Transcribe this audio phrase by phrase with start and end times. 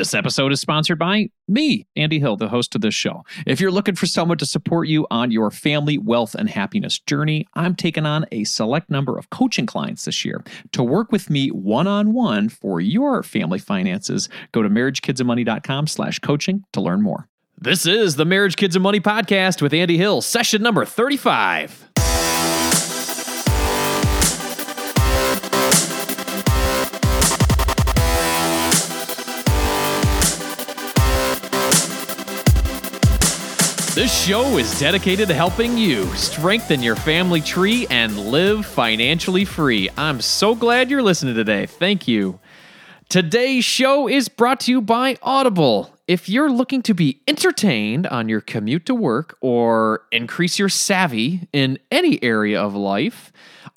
[0.00, 3.22] This episode is sponsored by me, Andy Hill, the host of this show.
[3.46, 7.46] If you're looking for someone to support you on your family, wealth, and happiness journey,
[7.52, 10.42] I'm taking on a select number of coaching clients this year.
[10.72, 16.18] To work with me one on one for your family finances, go to marriagekidsandmoney.com slash
[16.20, 17.28] coaching to learn more.
[17.58, 21.89] This is the Marriage, Kids, and Money podcast with Andy Hill, session number 35.
[34.20, 39.88] Show is dedicated to helping you strengthen your family tree and live financially free.
[39.96, 41.64] I'm so glad you're listening today.
[41.64, 42.38] Thank you.
[43.08, 45.96] Today's show is brought to you by Audible.
[46.06, 51.48] If you're looking to be entertained on your commute to work or increase your savvy
[51.54, 53.32] in any area of life,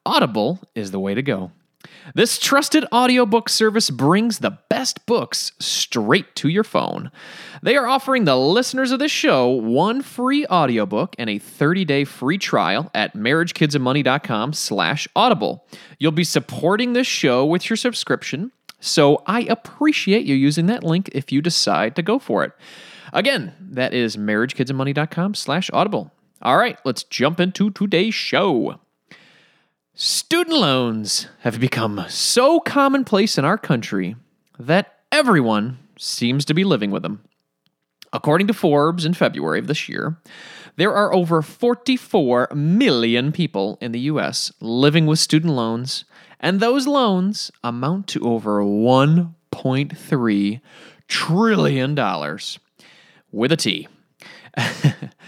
[0.06, 1.52] Audible is the way to go.
[2.16, 7.12] This trusted audiobook service brings the best books straight to your phone.
[7.62, 12.38] They are offering the listeners of this show one free audiobook and a 30-day free
[12.38, 15.66] trial at marriagekidsandmoney.com slash audible.
[16.00, 21.10] You'll be supporting this show with your subscription, so I appreciate you using that link
[21.14, 22.52] if you decide to go for it.
[23.14, 26.12] Again, that is marriagekidsandmoney.com slash audible.
[26.42, 28.80] All right, let's jump into today's show.
[29.96, 34.16] Student loans have become so commonplace in our country
[34.58, 37.24] that everyone seems to be living with them.
[38.12, 40.18] According to Forbes in February of this year,
[40.78, 46.06] there are over 44 million people in the US living with student loans,
[46.40, 50.62] and those loans amount to over $1.3
[51.08, 52.40] trillion
[53.32, 53.88] with a T.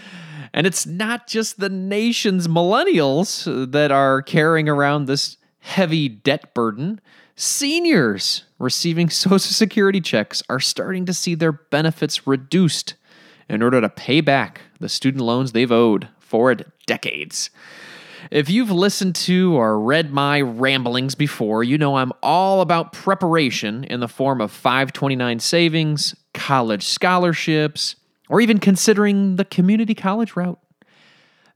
[0.56, 6.98] And it's not just the nation's millennials that are carrying around this heavy debt burden.
[7.36, 12.94] Seniors receiving Social Security checks are starting to see their benefits reduced
[13.50, 17.50] in order to pay back the student loans they've owed for decades.
[18.30, 23.84] If you've listened to or read my ramblings before, you know I'm all about preparation
[23.84, 27.96] in the form of 529 savings, college scholarships,
[28.28, 30.58] or even considering the community college route.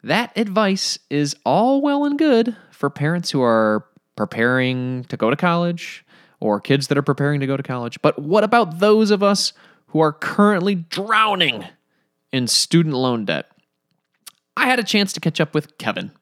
[0.02, 3.84] That advice is all well and good for parents who are
[4.16, 6.04] preparing to go to college
[6.40, 8.00] or kids that are preparing to go to college.
[8.00, 9.52] But what about those of us
[9.88, 11.66] who are currently drowning
[12.32, 13.50] in student loan debt?
[14.56, 16.12] I had a chance to catch up with Kevin,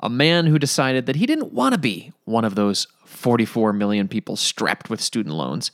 [0.00, 4.08] a man who decided that he didn't want to be one of those 44 million
[4.08, 5.70] people strapped with student loans.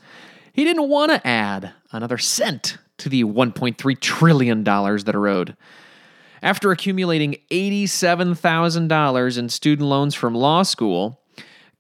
[0.53, 5.57] He didn't want to add another cent to the $1.3 trillion that are owed.
[6.43, 11.21] After accumulating $87,000 in student loans from law school,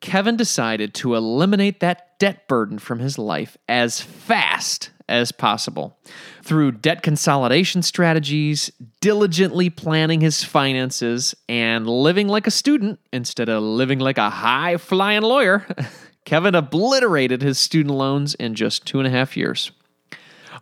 [0.00, 5.98] Kevin decided to eliminate that debt burden from his life as fast as possible.
[6.42, 13.62] Through debt consolidation strategies, diligently planning his finances, and living like a student instead of
[13.62, 15.66] living like a high flying lawyer,
[16.24, 19.70] Kevin obliterated his student loans in just two and a half years.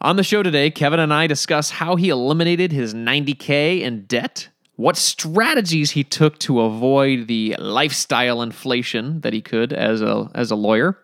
[0.01, 4.49] On the show today, Kevin and I discuss how he eliminated his 90K in debt,
[4.77, 10.51] what strategies he took to avoid the lifestyle inflation that he could as a, as
[10.51, 10.99] a lawyer,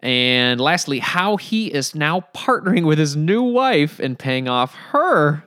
[0.00, 5.44] and lastly, how he is now partnering with his new wife and paying off her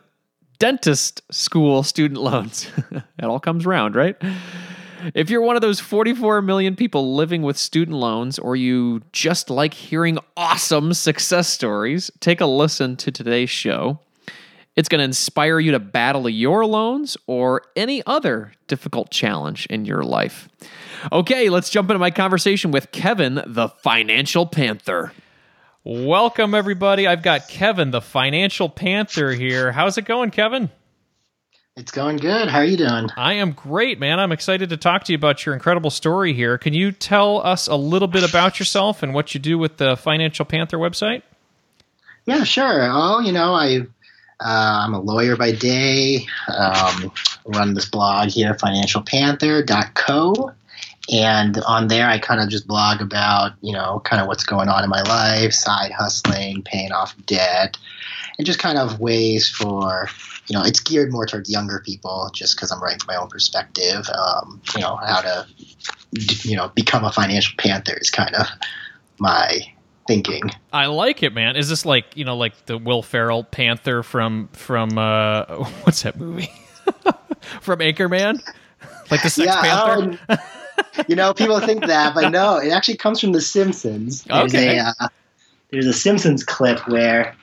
[0.59, 2.69] dentist school student loans.
[2.91, 4.15] it all comes around, right?
[5.15, 9.49] If you're one of those 44 million people living with student loans, or you just
[9.49, 13.99] like hearing awesome success stories, take a listen to today's show.
[14.75, 19.85] It's going to inspire you to battle your loans or any other difficult challenge in
[19.85, 20.47] your life.
[21.11, 25.13] Okay, let's jump into my conversation with Kevin, the Financial Panther.
[25.83, 27.07] Welcome, everybody.
[27.07, 29.71] I've got Kevin, the Financial Panther, here.
[29.71, 30.69] How's it going, Kevin?
[31.77, 32.49] It's going good.
[32.49, 33.07] How are you doing?
[33.15, 34.19] I am great, man.
[34.19, 36.57] I'm excited to talk to you about your incredible story here.
[36.57, 39.95] Can you tell us a little bit about yourself and what you do with the
[39.95, 41.21] Financial Panther website?
[42.25, 42.89] Yeah, sure.
[42.91, 43.87] Oh, you know, I
[44.41, 46.25] uh, I'm a lawyer by day.
[46.53, 47.11] Um,
[47.45, 50.51] run this blog here, financialpanther.co.
[51.11, 54.67] And on there, I kind of just blog about, you know, kind of what's going
[54.67, 57.77] on in my life, side hustling, paying off debt,
[58.41, 60.09] and just kind of ways for
[60.47, 63.29] you know, it's geared more towards younger people just because I'm writing from my own
[63.29, 64.09] perspective.
[64.09, 65.47] Um, you know, how to,
[66.41, 68.47] you know, become a financial panther is kind of
[69.19, 69.61] my
[70.07, 70.41] thinking.
[70.73, 71.55] I like it, man.
[71.55, 75.45] Is this like, you know, like the Will Ferrell Panther from, from, uh,
[75.83, 76.51] what's that movie?
[77.61, 78.41] from Anchorman?
[79.11, 80.19] Like the Sex yeah, Panther?
[80.29, 80.37] Um,
[81.07, 84.25] you know, people think that, but no, it actually comes from The Simpsons.
[84.27, 84.79] okay.
[84.79, 85.07] A, uh,
[85.69, 87.35] there's a Simpsons clip where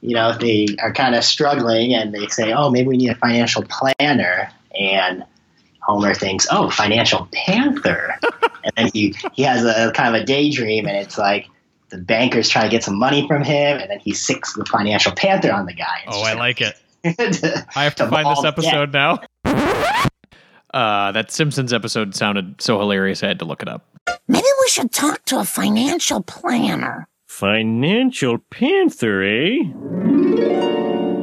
[0.00, 3.14] you know they are kind of struggling and they say, "Oh, maybe we need a
[3.16, 5.24] financial planner," and
[5.80, 8.14] Homer thinks, "Oh, financial panther,"
[8.64, 11.48] and then he he has a kind of a daydream, and it's like
[11.90, 15.12] the bankers trying to get some money from him, and then he sicks the financial
[15.12, 16.02] panther on the guy.
[16.06, 16.76] It's Oh, I like it.
[17.04, 19.20] I have to The find this bald episode now.
[20.74, 23.86] Uh, that Simpsons episode sounded so hilarious, I had to look it up.
[24.28, 27.08] Maybe we should talk to a financial planner.
[27.38, 29.58] Financial Panther, eh?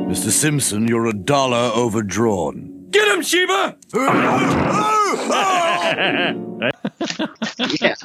[0.05, 0.29] Mr.
[0.29, 2.85] Simpson, you're a dollar overdrawn.
[2.91, 3.75] Get him, Sheba!
[7.81, 7.95] yeah.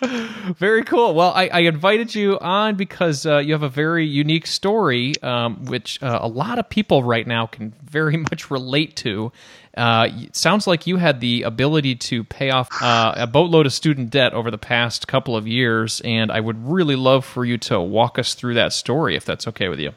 [0.58, 1.14] Very cool.
[1.14, 5.64] Well, I, I invited you on because uh, you have a very unique story, um,
[5.64, 9.32] which uh, a lot of people right now can very much relate to.
[9.76, 14.10] Uh, sounds like you had the ability to pay off uh, a boatload of student
[14.10, 17.80] debt over the past couple of years, and I would really love for you to
[17.80, 19.92] walk us through that story, if that's okay with you.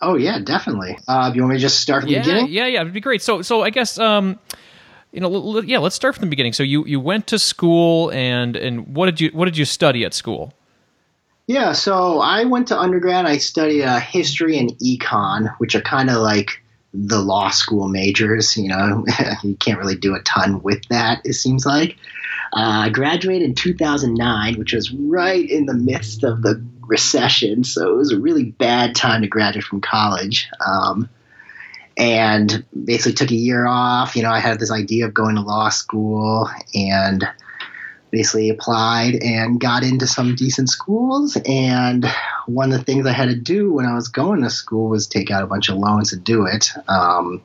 [0.00, 0.98] Oh yeah, definitely.
[1.06, 2.48] Uh, do you want me to just start from the beginning?
[2.48, 2.80] yeah, yeah.
[2.80, 3.22] It'd be great.
[3.22, 4.38] So, so I guess um,
[5.12, 5.78] you know, l- l- yeah.
[5.78, 6.52] Let's start from the beginning.
[6.52, 10.04] So you you went to school, and and what did you what did you study
[10.04, 10.52] at school?
[11.46, 13.26] Yeah, so I went to undergrad.
[13.26, 16.62] I studied uh, history and econ, which are kind of like
[16.94, 18.56] the law school majors.
[18.56, 19.04] You know,
[19.42, 21.96] you can't really do a ton with that, it seems like.
[22.52, 27.92] Uh, I graduated in 2009, which was right in the midst of the recession, so
[27.92, 30.48] it was a really bad time to graduate from college.
[30.64, 31.08] Um,
[31.96, 34.16] and basically took a year off.
[34.16, 37.24] You know, I had this idea of going to law school and
[38.10, 41.36] basically applied and got into some decent schools.
[41.46, 42.06] And
[42.46, 45.06] one of the things I had to do when I was going to school was
[45.06, 46.70] take out a bunch of loans to do it.
[46.88, 47.42] Um,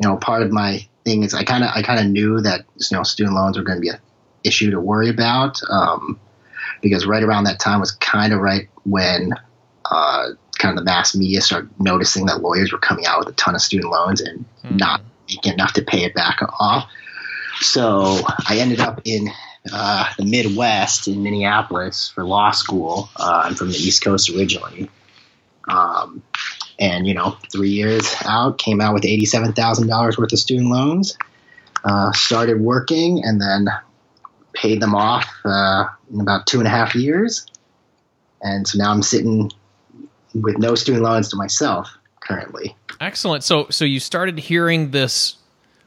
[0.00, 2.64] you know, part of my thing is I kind of I kind of knew that
[2.76, 3.98] you know student loans were going to be an
[4.44, 6.20] issue to worry about um,
[6.82, 9.32] because right around that time was kind of right when
[9.90, 13.32] uh, kind of the mass media started noticing that lawyers were coming out with a
[13.32, 16.90] ton of student loans and not making enough to pay it back off.
[17.60, 18.18] So
[18.48, 19.28] I ended up in
[19.72, 23.08] uh, the Midwest in Minneapolis for law school.
[23.16, 24.88] Uh, I'm from the East Coast originally.
[25.68, 26.22] Um,
[26.78, 31.18] and, you know, three years out, came out with $87,000 worth of student loans,
[31.84, 33.68] uh, started working, and then
[34.52, 37.46] paid them off uh, in about two and a half years.
[38.40, 39.50] And so now I'm sitting
[40.42, 41.88] with no student loans to myself
[42.20, 42.76] currently.
[43.00, 43.44] Excellent.
[43.44, 45.36] So so you started hearing this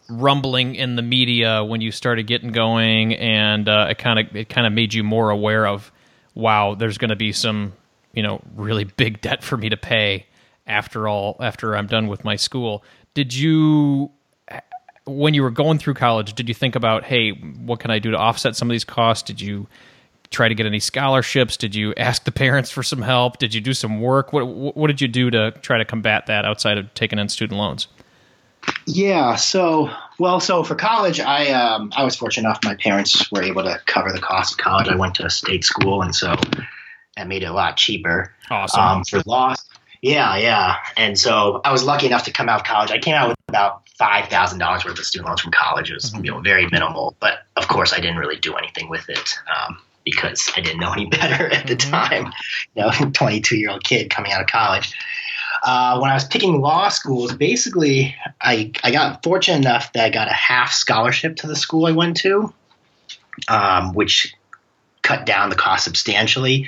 [0.10, 4.50] rumbling in the media when you started getting going, and uh, it kind of it
[4.50, 5.92] kind of made you more aware of,
[6.34, 7.74] wow, there's going to be some
[8.14, 10.26] you know really big debt for me to pay
[10.68, 12.84] after all after I'm done with my school.
[13.14, 14.12] Did you
[15.06, 18.12] when you were going through college, did you think about, hey, what can I do
[18.12, 19.24] to offset some of these costs?
[19.24, 19.68] Did you
[20.32, 21.58] try to get any scholarships?
[21.58, 23.38] Did you ask the parents for some help?
[23.38, 24.34] Did you do some work?
[24.34, 27.60] What what did you do to try to combat that outside of taking in student
[27.60, 27.88] loans?
[28.86, 29.36] Yeah.
[29.36, 29.90] So,
[30.20, 32.60] well, so for college, I um, I was fortunate enough.
[32.64, 34.88] My parents were able to cover the cost of college.
[34.88, 36.36] I went to a state school, and so
[37.18, 38.34] that made it a lot cheaper.
[38.50, 38.82] Awesome.
[38.82, 39.56] Um, for law,
[40.02, 40.78] yeah, yeah.
[40.98, 42.92] And so I was lucky enough to come out of college.
[42.92, 45.92] I came out with about five thousand dollars worth of student loans from college.
[45.92, 49.10] It was you know very minimal, but of course I didn't really do anything with
[49.10, 49.36] it.
[49.48, 52.32] Um, because I didn't know any better at the time,
[52.76, 54.96] you know, 22 year old kid coming out of college
[55.64, 60.10] uh, when I was picking law schools, basically, I, I got fortunate enough that I
[60.10, 62.52] got a half scholarship to the school I went to,
[63.48, 64.34] um, which
[65.04, 66.68] cut down the cost substantially.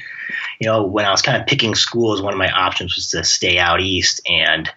[0.59, 3.23] You know, when I was kind of picking schools, one of my options was to
[3.23, 4.21] stay out east.
[4.29, 4.69] And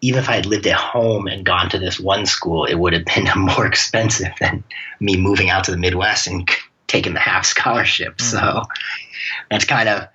[0.00, 2.94] even if I had lived at home and gone to this one school, it would
[2.94, 4.64] have been more expensive than
[4.98, 6.48] me moving out to the Midwest and
[6.88, 8.16] taking the half scholarship.
[8.16, 8.36] Mm-hmm.
[8.36, 8.62] So
[9.50, 10.08] that's kind of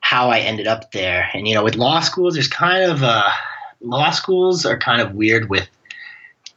[0.00, 1.28] how I ended up there.
[1.32, 3.30] And you know, with law schools, there's kind of uh,
[3.80, 5.68] law schools are kind of weird with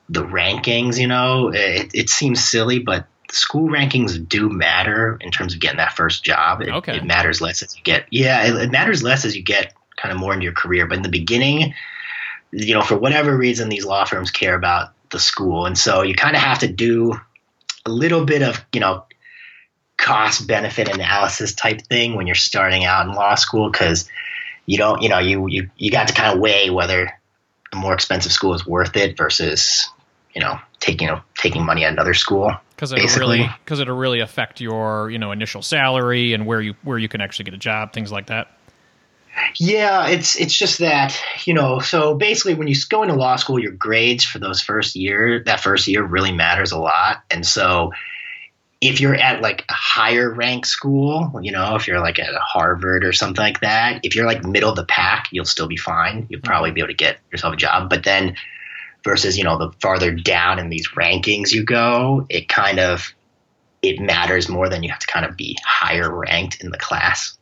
[0.10, 1.00] the rankings.
[1.00, 5.78] You know, it, it seems silly, but school rankings do matter in terms of getting
[5.78, 6.62] that first job.
[6.62, 6.98] It, okay.
[6.98, 8.06] it matters less as you get.
[8.12, 10.88] Yeah, it, it matters less as you get kind of more into your career.
[10.88, 11.74] But in the beginning,
[12.52, 16.14] you know, for whatever reason, these law firms care about the school, and so you
[16.14, 17.20] kind of have to do
[17.86, 19.06] a little bit of you know
[20.00, 24.10] cost benefit analysis type thing when you're starting out in law school because
[24.66, 27.12] you don't you know you you you got to kind of weigh whether
[27.74, 29.90] a more expensive school is worth it versus
[30.34, 33.98] you know taking you know, taking money at another school because it'll really because it'll
[33.98, 37.54] really affect your you know initial salary and where you where you can actually get
[37.54, 38.48] a job things like that?
[39.58, 43.60] Yeah it's it's just that you know so basically when you go into law school
[43.60, 47.22] your grades for those first year that first year really matters a lot.
[47.30, 47.92] And so
[48.82, 53.04] if you're at like a higher rank school, you know, if you're like at Harvard
[53.04, 56.28] or something like that, if you're like middle of the pack, you'll still be fine.
[56.30, 56.48] You'll mm-hmm.
[56.48, 57.90] probably be able to get yourself a job.
[57.90, 58.36] But then
[59.04, 63.14] versus, you know, the farther down in these rankings you go, it kind of
[63.82, 67.38] it matters more than you have to kind of be higher ranked in the class.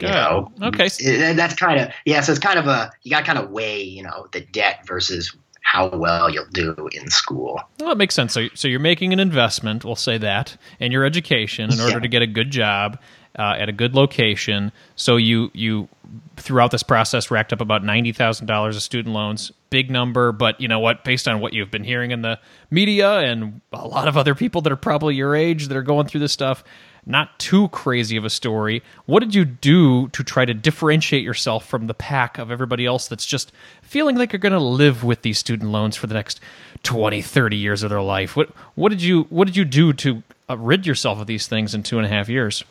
[0.00, 0.14] You Good.
[0.14, 0.88] know, Okay.
[0.98, 2.20] It- that's kind of yeah.
[2.20, 4.86] So it's kind of a you got to kind of weigh, you know, the debt
[4.86, 7.60] versus how well you'll do in school.
[7.80, 8.32] Well, that makes sense.
[8.34, 12.00] So, so you're making an investment, we'll say that, in your education in order Yeah.
[12.00, 12.98] to get a good job
[13.38, 14.72] uh, at a good location.
[14.96, 15.88] So you you
[16.36, 19.50] throughout this process racked up about ninety thousand dollars of student loans.
[19.70, 21.02] Big number, but you know what?
[21.04, 22.38] Based on what you've been hearing in the
[22.70, 26.06] media and a lot of other people that are probably your age that are going
[26.06, 26.62] through this stuff,
[27.04, 28.82] not too crazy of a story.
[29.06, 33.08] What did you do to try to differentiate yourself from the pack of everybody else
[33.08, 36.40] that's just feeling like you're going to live with these student loans for the next
[36.84, 38.36] 20, 30 years of their life?
[38.36, 41.74] What what did you what did you do to uh, rid yourself of these things
[41.74, 42.64] in two and a half years?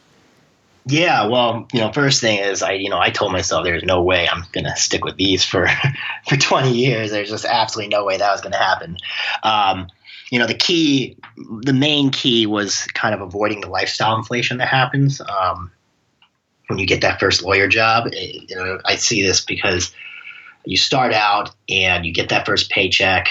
[0.85, 4.01] Yeah, well, you know, first thing is I, you know, I told myself there's no
[4.01, 5.67] way I'm gonna stick with these for
[6.27, 7.11] for 20 years.
[7.11, 8.97] There's just absolutely no way that was gonna happen.
[9.43, 9.88] Um,
[10.31, 14.69] you know, the key, the main key was kind of avoiding the lifestyle inflation that
[14.69, 15.71] happens um,
[16.67, 18.07] when you get that first lawyer job.
[18.07, 19.93] It- you know, I see this because
[20.65, 23.29] you start out and you get that first paycheck,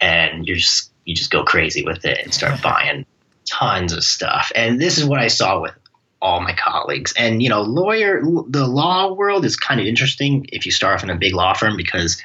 [0.00, 3.06] and you're just you just go crazy with it and start buying
[3.50, 4.52] tons of stuff.
[4.54, 5.74] And this is what I saw with
[6.20, 7.12] all my colleagues.
[7.16, 11.02] And you know, lawyer, the law world is kind of interesting if you start off
[11.02, 12.22] in a big law firm because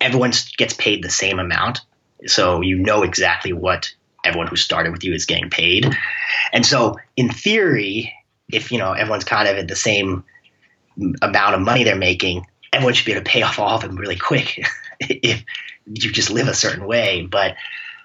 [0.00, 1.80] everyone gets paid the same amount,
[2.26, 3.92] so you know exactly what
[4.24, 5.94] everyone who started with you is getting paid.
[6.52, 8.12] And so, in theory,
[8.50, 10.24] if you know everyone's kind of at the same
[11.22, 13.96] amount of money they're making, everyone should be able to pay off all of them
[13.96, 14.64] really quick
[15.00, 15.44] if
[15.86, 17.22] you just live a certain way.
[17.22, 17.56] But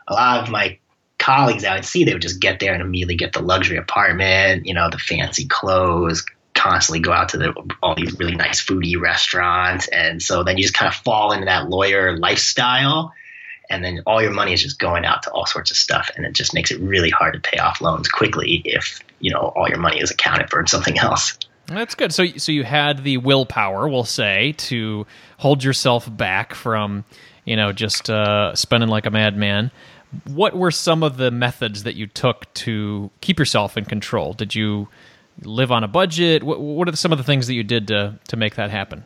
[0.07, 0.79] a lot of my
[1.17, 4.65] colleagues I would see, they would just get there and immediately get the luxury apartment,
[4.65, 8.99] you know, the fancy clothes, constantly go out to the, all these really nice foodie
[8.99, 9.87] restaurants.
[9.89, 13.13] And so then you just kind of fall into that lawyer lifestyle.
[13.69, 16.09] And then all your money is just going out to all sorts of stuff.
[16.15, 19.53] And it just makes it really hard to pay off loans quickly if, you know,
[19.55, 21.37] all your money is accounted for in something else.
[21.67, 22.11] That's good.
[22.11, 25.05] So so you had the willpower, we'll say, to
[25.37, 27.05] hold yourself back from,
[27.45, 29.71] you know, just uh, spending like a madman.
[30.25, 34.33] What were some of the methods that you took to keep yourself in control?
[34.33, 34.87] Did you
[35.43, 36.43] live on a budget?
[36.43, 39.05] What, what are some of the things that you did to to make that happen?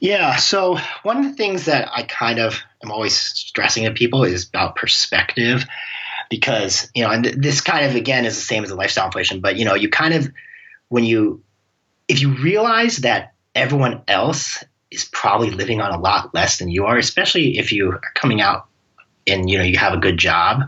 [0.00, 0.36] Yeah.
[0.36, 4.48] So one of the things that I kind of am always stressing to people is
[4.48, 5.64] about perspective,
[6.30, 9.40] because you know, and this kind of again is the same as the lifestyle inflation.
[9.40, 10.30] But you know, you kind of
[10.88, 11.42] when you
[12.08, 16.86] if you realize that everyone else is probably living on a lot less than you
[16.86, 18.66] are, especially if you are coming out
[19.26, 20.62] and you know you have a good job.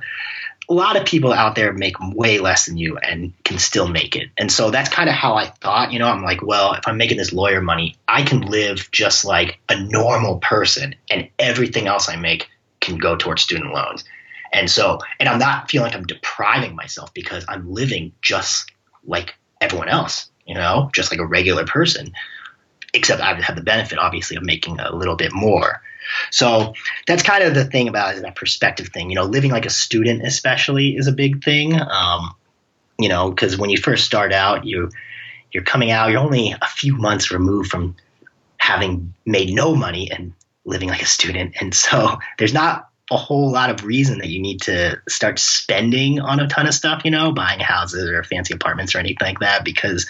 [0.68, 4.16] A lot of people out there make way less than you and can still make
[4.16, 4.30] it.
[4.38, 6.96] And so that's kind of how I thought, you know, I'm like, well, if I'm
[6.96, 12.08] making this lawyer money, I can live just like a normal person and everything else
[12.08, 12.48] I make
[12.80, 14.04] can go towards student loans.
[14.52, 18.70] And so, and I'm not feeling like I'm depriving myself because I'm living just
[19.04, 22.12] like everyone else, you know, just like a regular person,
[22.92, 25.80] except I have the benefit, obviously, of making a little bit more.
[26.30, 26.74] So
[27.06, 29.10] that's kind of the thing about that perspective thing.
[29.10, 31.80] You know, living like a student, especially, is a big thing.
[31.80, 32.34] Um,
[32.98, 34.90] you know, because when you first start out, you
[35.52, 37.96] you're coming out, you're only a few months removed from
[38.56, 40.32] having made no money and
[40.64, 44.40] living like a student, and so there's not a whole lot of reason that you
[44.40, 47.02] need to start spending on a ton of stuff.
[47.04, 50.08] You know, buying houses or fancy apartments or anything like that, because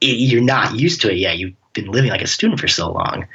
[0.00, 1.38] it, you're not used to it yet.
[1.38, 3.26] You've been living like a student for so long.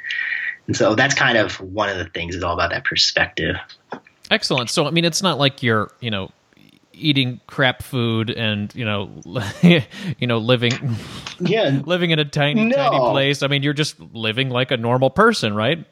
[0.66, 3.56] And so that's kind of one of the things is all about that perspective.
[4.30, 4.70] Excellent.
[4.70, 6.30] So I mean, it's not like you're you know
[6.92, 9.10] eating crap food and you know
[9.62, 10.72] you know living
[11.40, 12.76] Yeah, living in a tiny No.
[12.76, 13.42] tiny place.
[13.42, 15.84] I mean, you're just living like a normal person, right?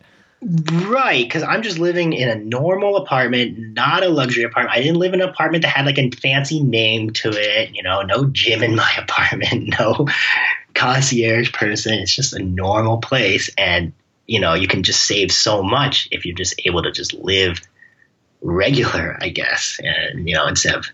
[0.89, 1.25] right.
[1.25, 4.77] Because I'm just living in a normal apartment, not a luxury apartment.
[4.77, 7.75] I didn't live in an apartment that had like a fancy name to it.
[7.75, 10.07] You know, no gym in my apartment, no
[10.75, 11.95] concierge person.
[11.95, 13.93] It's just a normal place, and
[14.27, 17.61] you know, you can just save so much if you're just able to just live
[18.41, 20.87] regular, I guess, and you know, instead of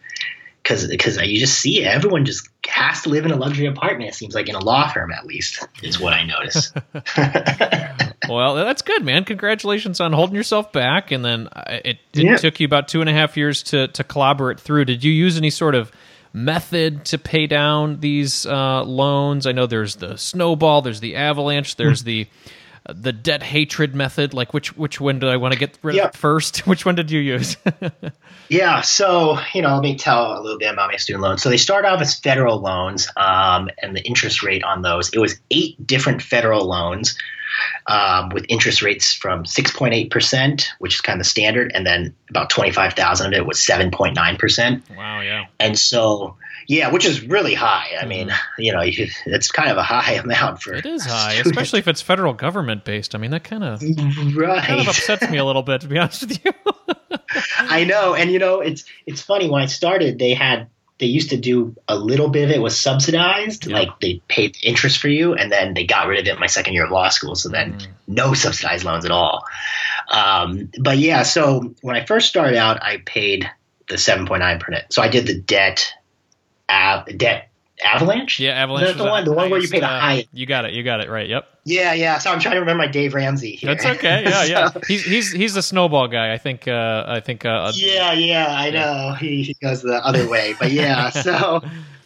[0.63, 1.87] because because you just see it.
[1.87, 4.11] everyone just has to live in a luxury apartment.
[4.11, 6.73] It seems like in a law firm, at least, is what I notice.
[8.29, 9.25] Well, that's good, man.
[9.25, 12.37] Congratulations on holding yourself back, and then uh, it, it Yeah.
[12.37, 14.85] took you about two and a half years to to clobber it through.
[14.85, 15.91] Did you use any sort of
[16.33, 19.47] method to pay down these uh, loans?
[19.47, 22.27] I know there's the snowball, there's the avalanche, there's the
[22.91, 24.33] the debt hatred method.
[24.33, 26.15] Like which which one do I want to get rid Yep.
[26.15, 26.59] of first?
[26.67, 27.57] Which one did you use?
[28.51, 31.43] Yeah, so you know, let me tell a little bit about my student loans.
[31.43, 35.19] So they start off as federal loans, um, and the interest rate on those it
[35.19, 37.15] was eight different federal loans
[37.87, 41.73] um, with interest rates from six point eight percent, which is kind of the standard,
[41.75, 44.85] and then about twenty five thousand of it was seven point nine percent.
[44.97, 45.47] wow, yeah.
[45.59, 46.37] And so,
[46.67, 47.97] yeah, which is really high.
[48.01, 51.35] I mean, you know, you, it's kind of a high amount for It is high,
[51.35, 53.15] especially if it's federal government based.
[53.15, 53.83] I mean, that kind of
[54.37, 54.65] right.
[54.65, 56.53] kind of upsets me a little bit, to be honest with you.
[57.59, 59.49] I know, and you know, it's it's funny.
[59.49, 62.79] When I started, they had they used to do a little bit of it was
[62.79, 63.77] subsidized, Yeah.
[63.77, 66.75] like they paid interest for you, and then they got rid of it my second
[66.75, 67.35] year of law school.
[67.37, 67.87] So then, Mm.
[68.09, 69.45] no subsidized loans at all.
[70.11, 73.49] Um, but yeah, so when I first started out, I paid
[73.89, 74.93] the seven point nine percent.
[74.93, 75.93] So I did the debt,
[76.69, 77.49] av- debt
[77.85, 78.41] avalanche.
[78.41, 78.89] yeah, Avalanche.
[78.89, 80.29] That the one, the one where you pay the uh, highest.
[80.33, 80.73] You got it.
[80.75, 81.29] You got it right.
[81.29, 81.47] Yep.
[81.65, 82.19] Yeah, yeah.
[82.19, 83.53] So I'm trying to remember my Dave Ramsey.
[83.57, 83.75] Here.
[83.75, 84.25] That's okay.
[84.29, 84.71] Yeah, yeah.
[84.87, 86.33] He's he's he's the snowball guy.
[86.33, 86.67] I think.
[86.69, 87.45] Uh, I think.
[87.45, 89.15] Uh, yeah, yeah, I know.
[89.19, 91.11] He, he goes the other way, but yeah.
[91.29, 91.61] So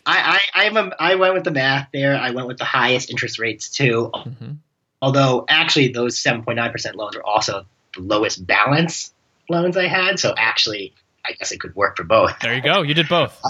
[0.04, 2.16] I, I, I'm a, I went with the math there.
[2.16, 4.10] I went with the highest interest rates too.
[4.14, 4.56] mhm.
[5.00, 7.64] Although actually, those 7.9 percent loans are also
[7.94, 9.12] the lowest balance
[9.48, 10.18] loans I had.
[10.18, 10.94] So actually,
[11.26, 12.38] I guess it could work for both.
[12.40, 12.82] There you go.
[12.82, 13.40] You did both.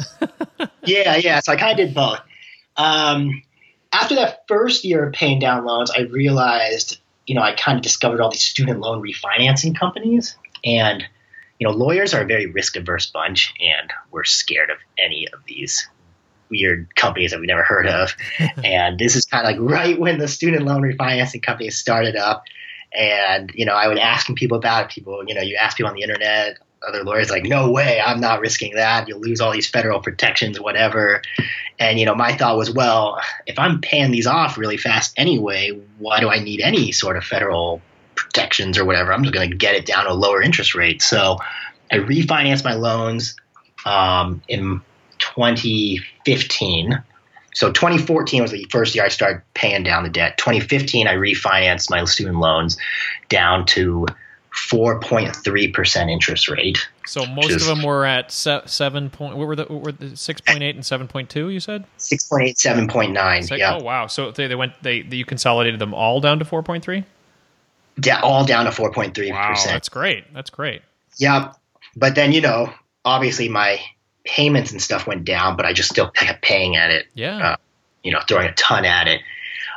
[0.84, 1.40] yeah, yeah.
[1.40, 2.20] So I kind of did both.
[2.76, 3.42] Um,
[3.92, 7.82] after that first year of paying down loans, I realized, you know, I kind of
[7.82, 11.04] discovered all these student loan refinancing companies, and
[11.58, 15.40] you know, lawyers are a very risk averse bunch, and we're scared of any of
[15.46, 15.88] these
[16.50, 18.14] weird companies that we've never heard of.
[18.64, 22.44] and this is kind of like right when the student loan refinancing companies started up.
[22.92, 24.90] And you know, I would asking people about it.
[24.90, 28.20] People, you know, you ask people on the internet, other lawyers like, no way, I'm
[28.20, 29.08] not risking that.
[29.08, 31.22] You'll lose all these federal protections, whatever.
[31.78, 35.78] And you know, my thought was, well, if I'm paying these off really fast anyway,
[35.98, 37.80] why do I need any sort of federal
[38.14, 39.12] protections or whatever?
[39.12, 41.02] I'm just going to get it down to a lower interest rate.
[41.02, 41.38] So
[41.90, 43.36] I refinanced my loans
[43.84, 44.80] um, in
[45.18, 47.02] 2015.
[47.54, 50.38] So 2014 was the first year I started paying down the debt.
[50.38, 52.78] 2015, I refinanced my student loans
[53.28, 54.06] down to
[54.54, 56.88] 4.3% interest rate.
[57.06, 59.36] So most Just- of them were at se- seven point.
[59.36, 61.48] What were the what were the six point eight and seven point two?
[61.48, 61.84] You said.
[61.98, 63.44] 6.8, 7.9.
[63.44, 63.76] Six- yeah.
[63.80, 64.06] Oh wow.
[64.06, 67.04] So they, they went they you consolidated them all down to four point three.
[68.00, 69.32] Da- all down to 4.3%.
[69.32, 70.32] Wow, that's great.
[70.32, 70.80] That's great.
[71.18, 71.52] Yeah.
[71.94, 72.72] But then, you know,
[73.04, 73.80] obviously my
[74.24, 77.48] payments and stuff went down, but I just still kept paying at it, Yeah.
[77.50, 77.56] Uh,
[78.02, 79.20] you know, throwing a ton at it.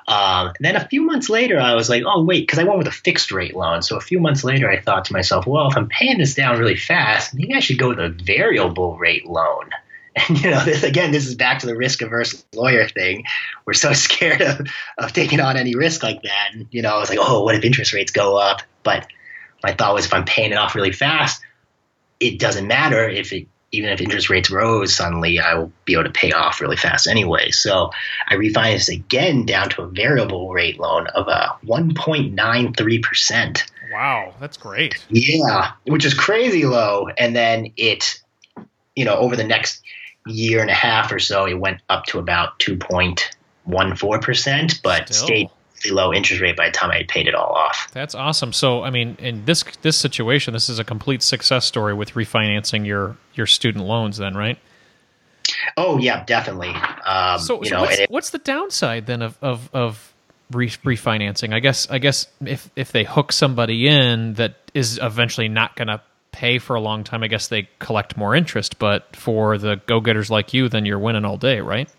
[0.08, 2.88] Um, then a few months later, I was like, oh, wait, because I went with
[2.88, 3.82] a fixed rate loan.
[3.82, 6.60] So a few months later, I thought to myself, well, if I'm paying this down
[6.60, 9.70] really fast, maybe I should go with a variable rate loan.
[10.30, 13.26] And, you know, this again, this is back to the risk averse lawyer thing.
[13.66, 14.62] We're so scared of,
[14.98, 16.52] of taking on any risk like that.
[16.54, 18.62] And, you know, I was like, oh, what if interest rates go up?
[18.82, 19.08] But
[19.62, 21.42] my thought was if I'm paying it off really fast,
[22.22, 26.06] it doesn't matter if it even if interest rates rose suddenly I will be able
[26.06, 27.52] to pay off really fast anyway.
[27.52, 27.92] So
[28.28, 33.66] I refinanced again down to a variable rate loan of uh, a 1.93 percent.
[33.92, 35.04] Wow, that's great.
[35.10, 37.08] Yeah, which is crazy low.
[37.18, 38.22] And then it,
[38.96, 39.82] you know, over the next
[40.26, 45.28] year and a half or so, it went up to about 2.14 percent, but Still.
[45.28, 45.50] stayed
[45.92, 47.90] low interest rate by the time I had paid it all off.
[47.94, 48.54] That's awesome.
[48.54, 52.86] So, I mean, in this this situation, this is a complete success story with refinancing
[52.86, 54.18] your your student loans.
[54.18, 54.58] Then, right?
[55.78, 56.74] Oh yeah, definitely.
[57.06, 60.14] Um, So, you so know, what's, it, what's the downside then of of of
[60.52, 61.54] re- refinancing?
[61.54, 65.88] I guess I guess if if they hook somebody in that is eventually not going
[65.88, 68.80] to pay for a long time, I guess they collect more interest.
[68.80, 71.90] But for the go getters like you, then you're winning all day, right?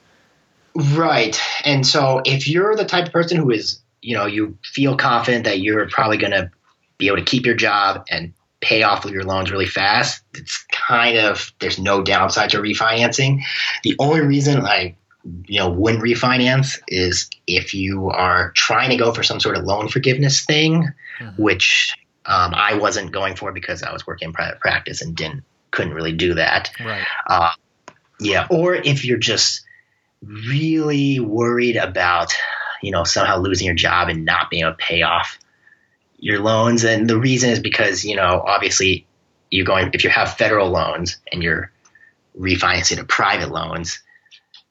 [0.76, 1.40] Right.
[1.64, 5.44] And so if you're the type of person who is, you know, you feel confident
[5.44, 6.50] that you're probably going to
[6.98, 11.18] be able to keep your job and pay off your loans really fast, it's kind
[11.18, 13.40] of, there's no downside to refinancing.
[13.84, 14.96] The only reason I,
[15.46, 19.64] you know, wouldn't refinance is if you are trying to go for some sort of
[19.64, 20.92] loan forgiveness thing,
[21.38, 21.94] which
[22.26, 25.94] um, I wasn't going for because I was working in private practice and didn't, couldn't
[25.94, 26.70] really do that.
[26.78, 27.04] Right.
[27.26, 27.50] Uh,
[28.20, 29.62] yeah, or if you're just
[30.22, 32.32] really worried about,
[32.82, 35.38] you know, somehow losing your job and not being able to pay off
[36.18, 39.06] your loans, and the reason is because you know, obviously,
[39.50, 41.70] you're going if you have federal loans and you're
[42.38, 44.02] refinancing to private loans,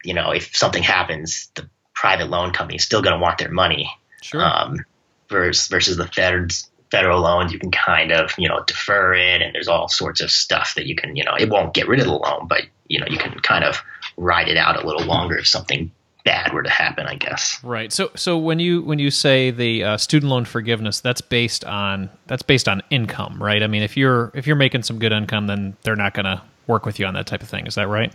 [0.03, 3.51] you know, if something happens, the private loan company is still going to want their
[3.51, 3.89] money.
[4.21, 4.43] Sure.
[4.43, 4.85] Um,
[5.29, 9.53] versus versus the feds federal loans, you can kind of you know defer it, and
[9.53, 12.05] there's all sorts of stuff that you can you know it won't get rid of
[12.05, 13.81] the loan, but you know you can kind of
[14.17, 15.91] ride it out a little longer if something
[16.25, 17.59] bad were to happen, I guess.
[17.63, 17.93] Right.
[17.93, 22.09] So so when you when you say the uh, student loan forgiveness, that's based on
[22.27, 23.63] that's based on income, right?
[23.63, 26.41] I mean, if you're if you're making some good income, then they're not going to
[26.67, 27.67] work with you on that type of thing.
[27.67, 28.11] Is that right?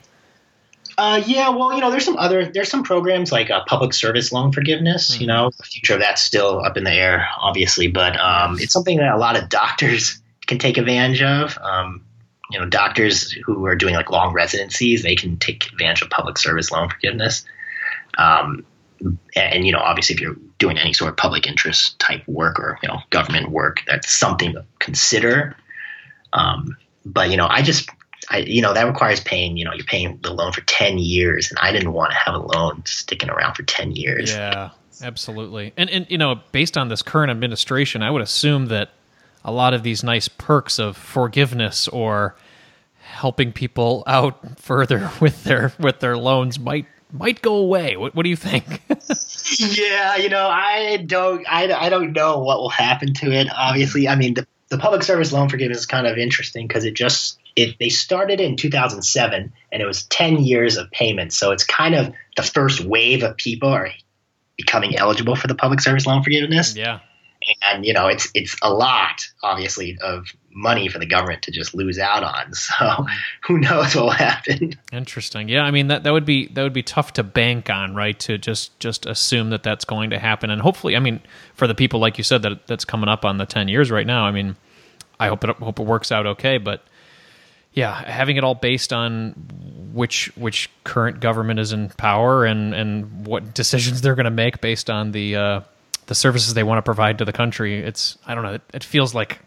[0.99, 4.33] Uh, yeah, well, you know, there's some other there's some programs like uh, public service
[4.33, 5.19] loan forgiveness.
[5.19, 8.73] You know, the future of that's still up in the air, obviously, but um, it's
[8.73, 11.57] something that a lot of doctors can take advantage of.
[11.63, 12.05] Um,
[12.51, 16.39] you know, doctors who are doing like long residencies, they can take advantage of public
[16.39, 17.45] service loan forgiveness.
[18.19, 18.67] Um,
[19.35, 22.79] and, you know, obviously, if you're doing any sort of public interest type work or
[22.83, 25.57] you know government work, that's something to consider.
[26.33, 27.89] Um, but you know, I just
[28.29, 31.51] I, you know, that requires paying, you know, you're paying the loan for 10 years
[31.51, 34.31] and I didn't want to have a loan sticking around for 10 years.
[34.31, 34.71] Yeah,
[35.03, 35.73] absolutely.
[35.77, 38.91] And, and, you know, based on this current administration, I would assume that
[39.45, 42.37] a lot of these nice perks of forgiveness or
[43.01, 47.97] helping people out further with their, with their loans might, might go away.
[47.97, 48.83] What, what do you think?
[49.59, 53.49] yeah, you know, I don't, I, I don't know what will happen to it.
[53.55, 56.95] Obviously, I mean, the, the public service loan forgiveness is kind of interesting because it
[56.95, 61.65] just it they started in 2007 and it was 10 years of payments so it's
[61.65, 63.91] kind of the first wave of people are
[64.57, 67.01] becoming eligible for the public service loan forgiveness yeah
[67.65, 71.75] and you know it's it's a lot obviously of money for the government to just
[71.75, 72.53] lose out on.
[72.55, 73.07] So
[73.43, 74.75] who knows what will happen?
[74.93, 75.49] Interesting.
[75.49, 78.19] Yeah i mean that that would be that would be tough to bank on right?
[78.21, 80.51] To just just assume that that's going to happen.
[80.51, 81.21] And hopefully i mean
[81.55, 84.07] for the people like you said that that's coming up on the 10 years right
[84.07, 84.57] now i mean
[85.19, 86.59] i hope it hope it works out okay.
[86.59, 86.83] But
[87.73, 89.33] yeah, having it all based on
[89.93, 94.61] which which current government is in power and and what decisions they're going to make
[94.61, 95.61] based on the uh,
[96.11, 97.79] the services they want to provide to the country.
[97.79, 98.55] It's I don't know.
[98.55, 99.39] It, it feels like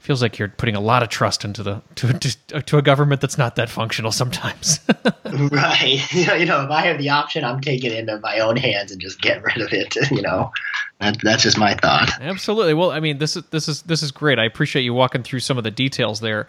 [0.00, 3.22] feels like you're putting a lot of trust into the to to, to a government
[3.22, 4.80] that's not that functional sometimes.
[5.24, 5.98] right.
[6.12, 9.00] You know, if I have the option, I'm taking it into my own hands and
[9.00, 9.96] just get rid of it.
[10.10, 10.52] You know,
[11.00, 12.10] that, that's just my thought.
[12.20, 12.74] Absolutely.
[12.74, 14.38] Well, I mean, this is this is this is great.
[14.38, 16.48] I appreciate you walking through some of the details there.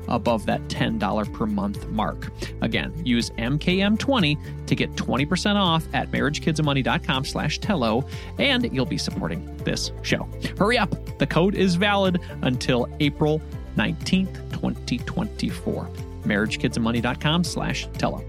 [0.15, 2.31] above that $10 per month mark.
[2.61, 8.05] Again, use MKM20 to get 20% off at marriagekidsandmoney.com slash Tello,
[8.37, 10.27] and you'll be supporting this show.
[10.57, 10.93] Hurry up.
[11.17, 13.41] The code is valid until April
[13.77, 15.89] 19th, 2024.
[16.23, 18.23] marriagekidsandmoney.com slash Tello.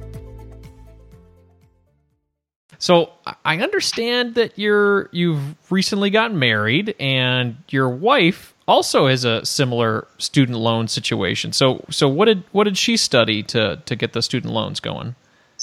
[2.79, 3.13] So
[3.45, 10.07] I understand that you're you've recently gotten married and your wife also has a similar
[10.19, 11.53] student loan situation.
[11.53, 15.15] So so what did what did she study to to get the student loans going?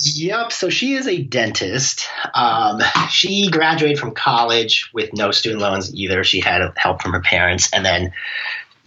[0.01, 0.51] Yep.
[0.53, 2.07] So she is a dentist.
[2.33, 6.23] Um, she graduated from college with no student loans either.
[6.23, 8.13] She had help from her parents, and then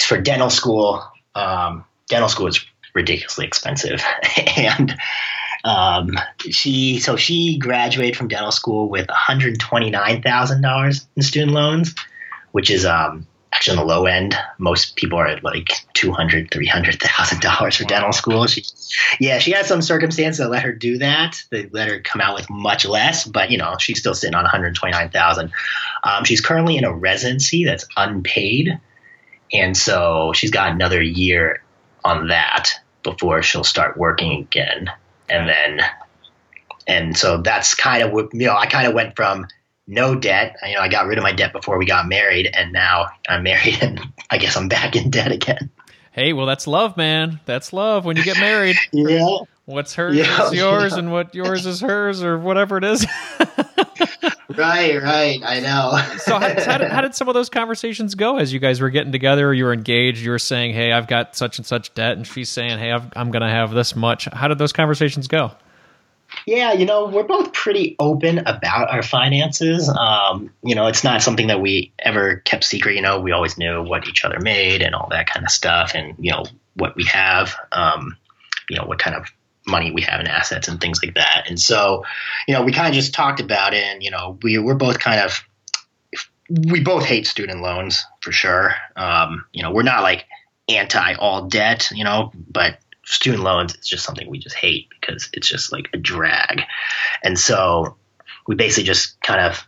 [0.00, 4.02] for dental school, um, dental school is ridiculously expensive,
[4.56, 4.96] and
[5.64, 11.06] um, she so she graduated from dental school with one hundred twenty nine thousand dollars
[11.14, 11.94] in student loans,
[12.52, 14.34] which is um, actually on the low end.
[14.58, 18.46] Most people are at like two hundred, three hundred thousand dollars for dental school.
[18.46, 18.64] She,
[19.20, 21.42] yeah, she had some circumstances that let her do that.
[21.50, 24.44] They let her come out with much less, but you know she's still sitting on
[24.44, 25.52] one hundred twenty nine thousand.
[26.02, 28.78] Um, she's currently in a residency that's unpaid,
[29.52, 31.62] and so she's got another year
[32.04, 32.70] on that
[33.02, 34.90] before she'll start working again,
[35.28, 35.80] and then.
[36.84, 38.56] And so that's kind of what you know.
[38.56, 39.46] I kind of went from
[39.86, 40.56] no debt.
[40.66, 43.42] You know, I got rid of my debt before we got married, and now I'm
[43.42, 45.70] married, and I guess I'm back in debt again.
[46.12, 47.40] Hey, well, that's love, man.
[47.46, 48.76] That's love when you get married.
[48.92, 49.38] yeah.
[49.64, 50.98] What's hers Yeah, is yours, yeah.
[50.98, 53.06] and what yours is hers, or whatever it is.
[54.56, 55.40] Right, right.
[55.44, 55.98] I know.
[56.18, 58.90] so, how, how, did, how did some of those conversations go as you guys were
[58.90, 59.48] getting together?
[59.48, 60.20] Or you were engaged.
[60.20, 63.06] You were saying, "Hey, I've got such and such debt," and she's saying, "Hey, I've,
[63.16, 65.52] I'm going to have this much." How did those conversations go?
[66.46, 69.88] Yeah, you know, we're both pretty open about our finances.
[69.88, 72.96] Um, you know, it's not something that we ever kept secret.
[72.96, 75.92] You know, we always knew what each other made and all that kind of stuff,
[75.94, 77.54] and you know what we have.
[77.70, 78.16] Um,
[78.68, 79.26] you know what kind of
[79.66, 81.44] money we have in assets and things like that.
[81.48, 82.04] And so,
[82.48, 84.98] you know, we kind of just talked about it, and you know, we we're both
[84.98, 85.44] kind of
[86.50, 88.74] we both hate student loans for sure.
[88.96, 90.26] Um, you know, we're not like
[90.68, 95.28] anti all debt, you know, but student loans it's just something we just hate because
[95.32, 96.62] it's just like a drag.
[97.22, 97.96] And so
[98.46, 99.66] we basically just kind of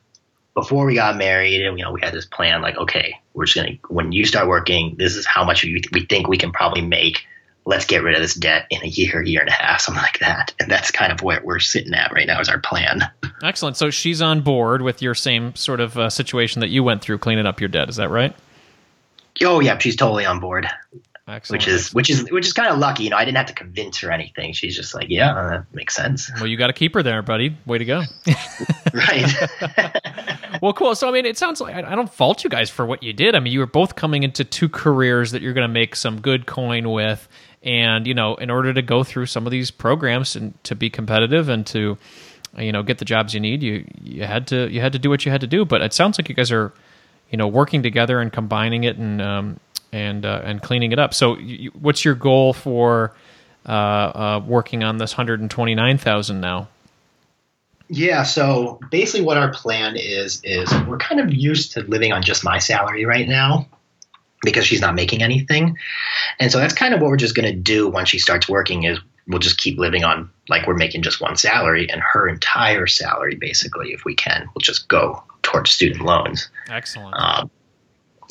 [0.54, 3.56] before we got married and you know we had this plan like okay we're just
[3.56, 6.82] gonna when you start working this is how much you, we think we can probably
[6.82, 7.26] make
[7.66, 10.20] let's get rid of this debt in a year year and a half something like
[10.20, 13.02] that and that's kind of where we're sitting at right now is our plan
[13.42, 13.76] Excellent.
[13.76, 17.18] So she's on board with your same sort of uh, situation that you went through,
[17.18, 17.90] cleaning up your debt.
[17.90, 18.34] Is that right?
[19.42, 20.68] oh yeah she's totally on board
[21.26, 21.62] Excellent.
[21.62, 23.54] which is which is which is kind of lucky you know i didn't have to
[23.54, 26.94] convince her anything she's just like yeah that makes sense well, you got to keep
[26.94, 27.56] her there, buddy.
[27.64, 28.02] Way to go.
[28.92, 29.32] right
[30.62, 30.94] well, cool.
[30.94, 33.12] So, I mean, it sounds like I I don't fault you guys for what you
[33.12, 33.34] did.
[33.34, 36.20] I mean, you were both coming into two careers that you're going to make some
[36.20, 37.28] good coin with.
[37.62, 40.90] And, you know, in order to go through some of these programs and to be
[40.90, 41.96] competitive and to,
[42.58, 45.08] you know, get the jobs you need, you, you had to, you had to do
[45.08, 45.64] what you had to do.
[45.64, 46.74] But it sounds like you guys are,
[47.30, 49.60] you know, working together and combining it and, um,
[49.94, 51.14] and, uh, and cleaning it up.
[51.14, 53.14] So you, what's your goal for,
[53.64, 56.68] uh, uh, working on this 129,000 now?
[57.88, 62.22] Yeah, so basically what our plan is is we're kind of used to living on
[62.22, 63.68] just my salary right now
[64.42, 65.78] because she's not making anything.
[66.40, 68.82] And so that's kind of what we're just going to do once she starts working
[68.84, 72.86] is we'll just keep living on like we're making just one salary and her entire
[72.86, 76.48] salary basically if we can will just go towards student loans.
[76.68, 77.14] Excellent.
[77.16, 77.50] Um,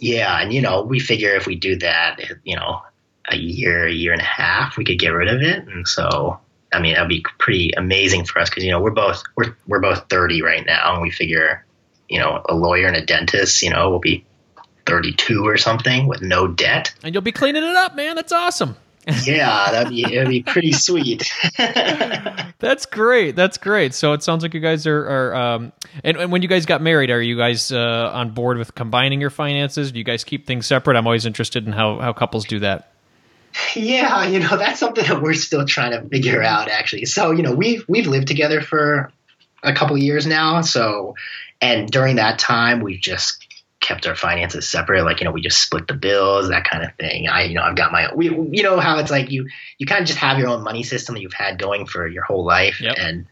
[0.03, 2.81] yeah, and you know, we figure if we do that, you know,
[3.29, 5.65] a year, a year and a half, we could get rid of it.
[5.65, 6.39] And so,
[6.73, 9.79] I mean, that'd be pretty amazing for us because you know we're both we're we're
[9.79, 11.65] both thirty right now, and we figure,
[12.09, 14.25] you know, a lawyer and a dentist, you know, will be
[14.85, 16.93] thirty-two or something with no debt.
[17.01, 18.17] and you'll be cleaning it up, man.
[18.17, 18.75] That's awesome.
[19.23, 21.29] Yeah, that'd be it'd be pretty sweet.
[21.57, 23.35] That's great.
[23.35, 23.93] That's great.
[23.93, 26.81] So it sounds like you guys are, are um, and, and when you guys got
[26.81, 29.91] married, are you guys uh, on board with combining your finances?
[29.91, 30.95] Do you guys keep things separate?
[30.95, 32.93] I'm always interested in how, how couples do that.
[33.75, 37.05] Yeah, you know, that's something that we're still trying to figure out actually.
[37.05, 39.11] So, you know, we've we've lived together for
[39.61, 41.15] a couple years now, so
[41.61, 43.42] and during that time we've just
[43.83, 46.95] kept our finances separate like you know we just split the bills that kind of
[46.95, 49.85] thing i you know i've got my we you know how it's like you you
[49.85, 52.45] kind of just have your own money system that you've had going for your whole
[52.45, 52.95] life Yep.
[52.97, 53.25] and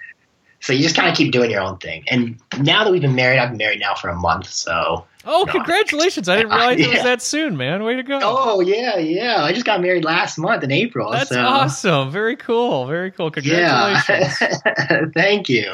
[0.59, 3.15] so you just kind of keep doing your own thing and now that we've been
[3.15, 5.51] married i've been married now for a month so Oh, No.
[5.53, 6.27] congratulations.
[6.29, 7.83] I didn't realize it was that soon, man.
[7.83, 8.19] Way to go.
[8.23, 11.39] oh yeah yeah i just got married last month in april That's so.
[11.41, 12.11] awesome.
[12.11, 12.85] Very cool.
[12.87, 13.29] Very cool.
[13.31, 14.37] Congratulations.
[14.41, 15.05] Yeah.
[15.13, 15.71] Thank you.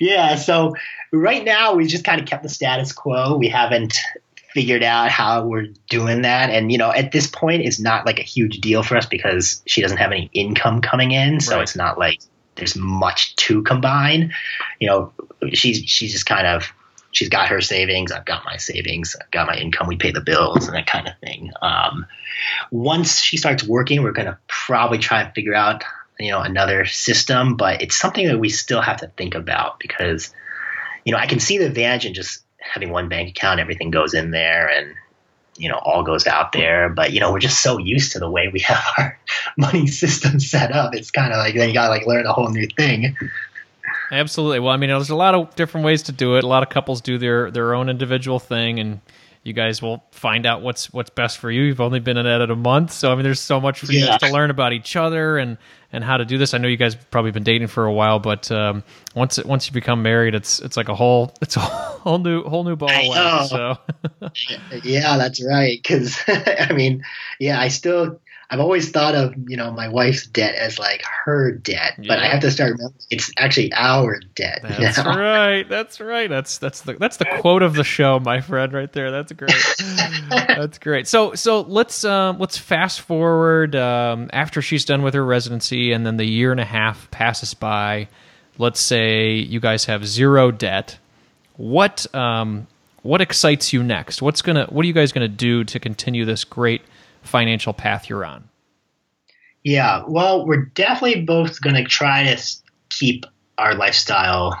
[0.00, 0.36] Yeah.
[0.36, 0.74] So
[1.12, 3.36] right now we just kind of kept the status quo.
[3.36, 3.96] We haven't
[4.52, 6.50] figured out how we're doing that.
[6.50, 9.62] And, you know, at this point, it's not like a huge deal for us because
[9.66, 11.40] she doesn't have any income coming in.
[11.40, 11.62] So Right.
[11.62, 12.20] it's not like
[12.56, 14.30] there's much to combine.
[14.78, 15.12] You know,
[15.54, 16.70] she's, she's just kind of,
[17.12, 18.10] she's got her savings.
[18.10, 19.14] I've got my savings.
[19.20, 19.86] I've got my income.
[19.86, 21.52] We pay the bills and that kind of thing.
[21.60, 22.06] Um,
[22.70, 25.84] once she starts working, we're going to probably try and figure out,
[26.18, 30.34] you know, another system, but it's something that we still have to think about because,
[31.04, 34.14] you know, I can see the advantage in just having one bank account, everything goes
[34.14, 34.94] in there and,
[35.58, 36.88] you know all goes out there.
[36.88, 39.18] But you know we're just so used to the way we have our
[39.56, 40.94] money system set up.
[40.94, 43.16] It's kind of like then you got to like learn a whole new thing.
[44.12, 44.60] Absolutely.
[44.60, 46.44] Well, I mean, there's a lot of different ways to do it.
[46.44, 49.00] A lot of couples do their their own individual thing, and
[49.42, 51.62] you guys will find out what's what's best for you.
[51.62, 54.00] You've only been in it a month, so I mean, there's so much for you
[54.00, 54.18] Yeah.
[54.18, 55.56] guys to learn about each other and
[55.94, 56.52] and how to do this.
[56.52, 59.66] I know you guys have probably been dating for a while, but um, once once
[59.66, 62.88] you become married, it's it's like a whole it's a whole new whole new ball
[63.08, 63.48] wax.
[63.48, 63.78] So
[64.84, 65.78] Yeah, that's right.
[65.82, 67.02] Because I mean,
[67.40, 68.20] yeah, I still
[68.52, 72.26] I've always thought of you know my wife's debt as like her debt, but I
[72.26, 74.60] have to start it's actually our debt.
[74.62, 75.16] That's now.
[75.18, 75.66] right.
[75.66, 76.28] That's right.
[76.28, 79.10] That's that's the that's the quote of the show, my friend, right there.
[79.10, 79.54] That's great.
[80.28, 81.08] that's great.
[81.08, 86.04] So so let's um, let's fast forward um, after she's done with her residency, and
[86.04, 88.06] then the year and a half passes by.
[88.58, 90.98] Let's say you guys have zero debt.
[91.56, 92.66] What um,
[93.00, 94.20] what excites you next?
[94.20, 96.82] What's gonna what are you guys gonna do to continue this great
[97.22, 98.48] financial path you're on?
[99.64, 102.42] Yeah, well, we're definitely both going to try to
[102.90, 103.24] keep
[103.58, 104.58] our lifestyle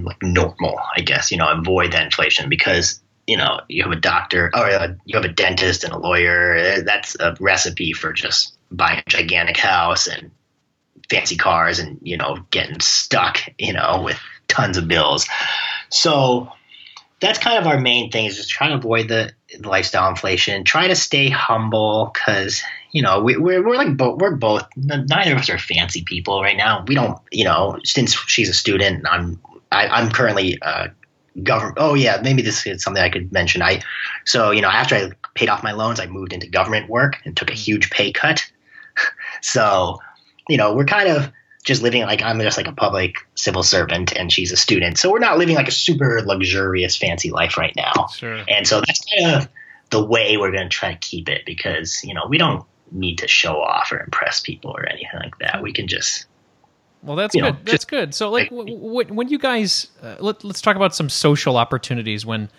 [0.00, 3.96] like normal, I guess, you know, avoid that inflation because, you know, you have a
[3.96, 6.54] doctor or uh, you have a dentist and a lawyer.
[6.54, 10.30] eh, That's a recipe for just buying a gigantic house and
[11.10, 15.26] fancy cars and, you know, getting stuck, you know, with tons of bills.
[15.90, 16.48] So
[17.20, 20.88] that's kind of our main thing is just trying to avoid the lifestyle inflation, try
[20.88, 25.38] to stay humble because you know we, we're we're like both we're both neither of
[25.38, 26.84] us are fancy people right now.
[26.86, 30.88] We don't you know since she's a student, I'm I, I'm currently uh,
[31.42, 31.78] government.
[31.80, 33.62] Oh yeah, maybe this is something I could mention.
[33.62, 33.82] I
[34.24, 37.36] so you know after I paid off my loans, I moved into government work and
[37.36, 38.44] took a huge pay cut.
[39.40, 40.00] so
[40.48, 41.32] you know we're kind of
[41.64, 44.98] just living like I'm just like a public civil servant and she's a student.
[44.98, 48.08] So we're not living like a super luxurious fancy life right now.
[48.14, 48.42] Sure.
[48.48, 49.48] And so that's kind of
[49.90, 53.16] the way we're going to try to keep it because, you know, we don't need
[53.18, 55.62] to show off or impress people or anything like that.
[55.62, 56.26] We can just,
[57.02, 57.40] Well, that's good.
[57.42, 58.14] know, that's just- good.
[58.14, 62.24] So, like, w- w- when you guys uh, let, let's talk about some social opportunities
[62.26, 62.50] when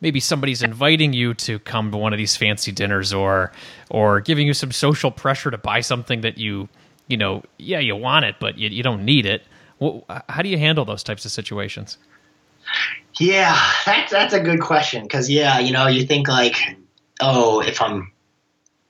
[0.00, 3.52] maybe somebody's inviting you to come to one of these fancy dinners or
[3.90, 6.68] or giving you some social pressure to buy something that you
[7.08, 9.42] you know yeah you want it but you, you don't need it.
[9.82, 11.98] Wh- how do you handle those types of situations?
[13.18, 15.02] yeah, that's, that's a good question.
[15.02, 16.56] Because, yeah, you know, you think like,
[17.20, 18.12] oh, if I'm,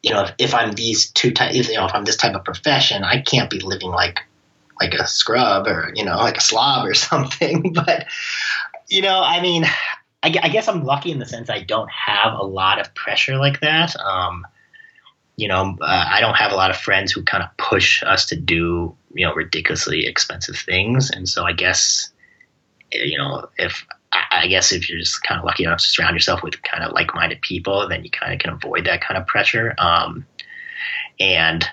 [0.02, 2.44] you know, if, if I'm these two types, you know, if I'm this type of
[2.44, 4.20] profession, I can't be living like,
[4.80, 7.72] like a scrub or, you know, like a slob or something.
[7.72, 8.06] but,
[8.88, 9.64] you know, I mean,
[10.22, 13.36] I, I guess I'm lucky in the sense I don't have a lot of pressure
[13.36, 13.98] like that.
[14.00, 14.46] Um,
[15.36, 18.26] you know, uh, I don't have a lot of friends who kind of push us
[18.26, 21.10] to do, you know, ridiculously expensive things.
[21.10, 22.10] And so I guess,
[22.92, 26.14] eh, you know, if I guess if you're just kind of lucky enough to surround
[26.14, 29.26] yourself with kind of like-minded people, then you kind of can avoid that kind of
[29.26, 29.74] pressure.
[29.78, 30.26] Um,
[31.20, 31.68] and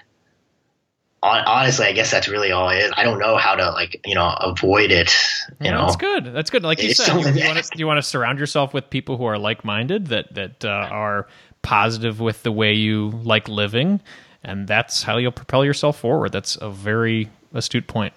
[1.22, 2.92] honestly, I guess that's really all it is.
[2.98, 5.14] I don't know how to like, you know, avoid it.
[5.62, 6.26] You Well, know, that's good.
[6.26, 6.64] That's good.
[6.64, 9.18] Like you It's said, you, you want to you want to surround yourself with people
[9.18, 11.28] who are like minded that that uh, are
[11.64, 14.00] positive with the way you like living,
[14.44, 16.32] and that's how you'll propel yourself forward.
[16.32, 18.14] That's a very astute point.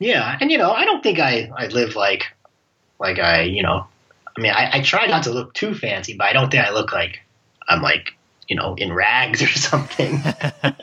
[0.00, 2.24] Yeah, and you know, I don't think I I live like
[2.98, 3.86] like I you know,
[4.36, 6.70] I mean, I, I try not to look too fancy, but I don't think I
[6.70, 7.20] look like
[7.68, 8.14] I'm like
[8.48, 10.22] you know in rags or something.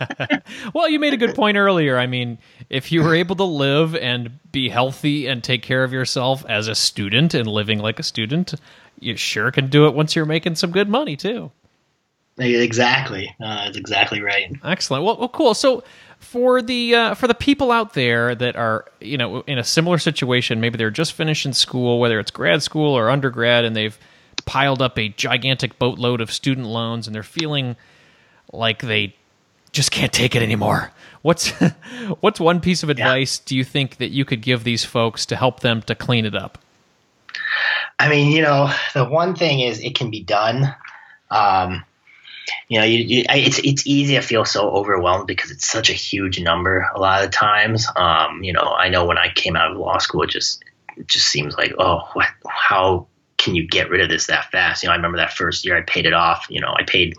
[0.74, 1.98] well, you made a good point earlier.
[1.98, 2.38] I mean,
[2.70, 6.68] if you were able to live and be healthy and take care of yourself as
[6.68, 8.54] a student and living like a student,
[9.00, 11.52] you sure can do it once you're making some good money too.
[12.38, 14.52] exactly, uh, that's exactly right.
[14.64, 15.04] Excellent.
[15.04, 15.54] Well, well cool.
[15.54, 15.84] So
[16.20, 19.98] for the uh, for the people out there that are you know in a similar
[19.98, 23.98] situation, maybe they're just finishing school, whether it's grad school or undergrad, and they've
[24.42, 27.76] piled up a gigantic boatload of student loans, and they're feeling
[28.52, 29.16] like they
[29.72, 30.92] just can't take it anymore.
[31.22, 31.50] What's
[32.20, 35.36] what's one piece of advice do you think that you could give these folks to
[35.36, 36.58] help them to clean it up?
[38.00, 40.74] I mean, you know, the one thing is it can be done.
[41.30, 41.84] Um,
[42.68, 45.94] you know, you, you, it's it's easy to feel so overwhelmed because it's such a
[45.94, 47.88] huge number a lot of times.
[47.96, 50.64] Um, you know, I know when I came out of law school, it just
[50.98, 53.08] it just seems like, oh, what, how
[53.42, 54.84] can you get rid of this that fast?
[54.84, 56.46] You know, I remember that first year I paid it off.
[56.50, 57.18] You know, I paid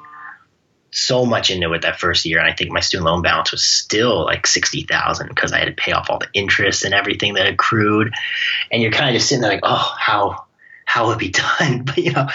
[0.92, 3.62] so much into it that first year, and I think my student loan balance was
[3.62, 7.34] still like sixty thousand because I had to pay off all the interest and everything
[7.34, 8.12] that accrued.
[8.70, 10.44] And you're kind of just sitting there like, oh, how
[10.84, 11.82] how it be done?
[11.84, 12.28] But you know,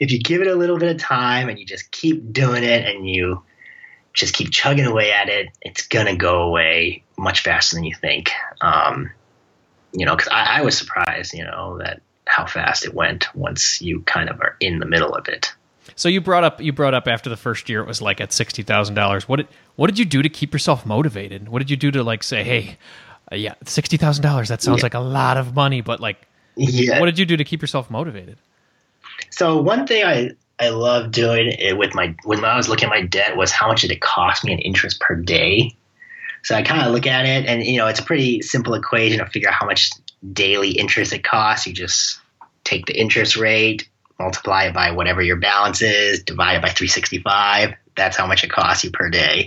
[0.00, 2.86] if you give it a little bit of time and you just keep doing it
[2.86, 3.42] and you
[4.14, 8.30] just keep chugging away at it, it's gonna go away much faster than you think.
[8.62, 9.10] Um,
[9.92, 13.80] you know, because I, I was surprised, you know, that how fast it went once
[13.82, 15.52] you kind of are in the middle of it.
[15.96, 18.32] So you brought up you brought up after the first year it was like at
[18.32, 19.28] sixty thousand dollars.
[19.28, 21.48] What did what did you do to keep yourself motivated?
[21.48, 22.78] What did you do to like say, hey,
[23.30, 24.48] uh, yeah, sixty thousand dollars.
[24.48, 24.86] That sounds Yeah.
[24.86, 26.98] like a lot of money, but like, Yeah.
[27.00, 28.38] what did you do to keep yourself motivated?
[29.30, 32.90] So one thing I I love doing it with my when I was looking at
[32.90, 35.76] my debt was how much did it cost me in interest per day.
[36.44, 39.18] So I kind of look at it, and you know, it's a pretty simple equation
[39.18, 39.90] to figure out how much
[40.32, 41.66] daily interest it costs.
[41.66, 42.18] You just
[42.64, 47.74] take the interest rate, multiply it by whatever your balance is, divide it by 365.
[47.96, 49.46] That's how much it costs you per day.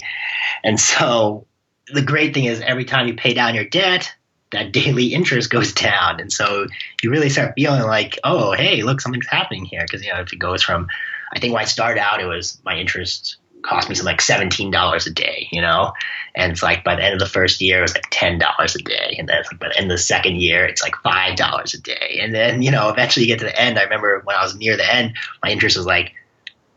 [0.63, 1.47] And so
[1.87, 4.13] the great thing is every time you pay down your debt,
[4.51, 6.19] that daily interest goes down.
[6.19, 6.67] And so
[7.01, 9.83] you really start feeling like, oh, hey, look, something's happening here.
[9.85, 10.87] Because, you know, if it goes from,
[11.33, 13.37] I think when I started out, it was my interest
[13.67, 15.93] cost me something like $17 a day, you know?
[16.35, 18.77] And it's like by the end of the first year, it was like $10 a
[18.79, 19.15] day.
[19.17, 21.77] And then it's like by the end of the second year, it's like $5 a
[21.81, 22.19] day.
[22.21, 23.77] And then, you know, eventually you get to the end.
[23.77, 26.13] I remember when I was near the end, my interest was like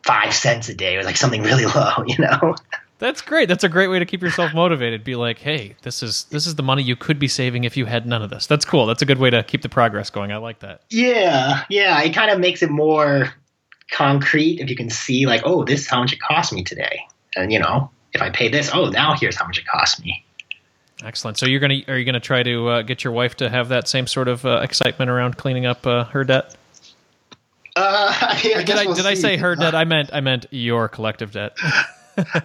[0.05, 0.95] five cents a day.
[0.95, 2.57] It was like something really low, you know?
[2.99, 3.49] That's great.
[3.49, 5.05] That's a great way to keep yourself motivated.
[5.05, 7.87] Be like, hey, this is this is the money you could be saving if you
[7.87, 8.47] had none of this.
[8.47, 8.85] That's cool.
[8.85, 10.33] That's a good way to keep the progress going.
[10.33, 10.83] I like that.
[10.91, 12.03] Yeah, yeah.
[12.03, 13.33] It kind of makes it more
[13.91, 17.01] concrete if you can see, like, oh, this is how much it cost me today.
[17.37, 20.25] And, you know, if I pay this, oh, now here's how much it cost me.
[21.03, 21.39] Excellent.
[21.39, 23.89] So you're gonna are you gonna try to uh, get your wife to have that
[23.89, 26.55] same sort of uh, excitement around cleaning up uh, her debt?
[27.75, 29.75] Uh, I mean, I Did I we'll did I say her debt?
[29.75, 31.57] I meant I meant your collective debt.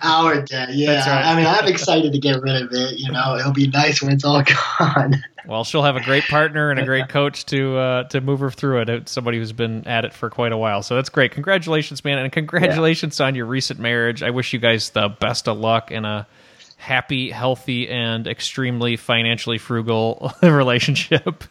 [0.03, 0.93] Our debt, yeah.
[0.93, 1.25] That's right.
[1.25, 2.97] I mean, I'm excited to get rid of it.
[2.97, 4.41] You know, it'll be nice when it's all
[4.79, 5.21] gone.
[5.47, 8.51] Well, she'll have a great partner and a great coach to uh, to move her
[8.51, 8.89] through it.
[8.89, 10.81] It's somebody who's been at it for quite a while.
[10.83, 11.31] So that's great.
[11.31, 14.23] Congratulations, man, and congratulations on your recent marriage.
[14.23, 16.27] I wish you guys the best of luck in a
[16.77, 21.43] happy, healthy, and extremely financially frugal relationship.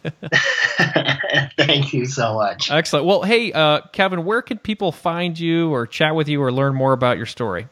[1.57, 2.71] Thank you so much.
[2.71, 3.05] Excellent.
[3.05, 6.75] Well, hey, uh, Kevin, where can people find you or chat with you or learn
[6.75, 7.67] more about your story?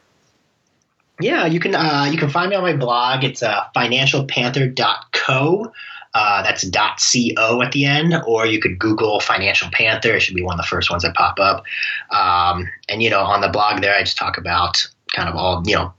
[1.19, 3.24] Yeah, you can uh, you can find me on my blog.
[3.24, 5.71] It's uh, financialpanther.co.
[6.14, 10.16] Uh, that's .co at the end, or you could Google Financial Panther.
[10.16, 11.64] It should be one of the first ones that pop up.
[12.11, 15.64] Um, and you know, on the blog there, I just talk about kind of all
[15.66, 15.93] you know,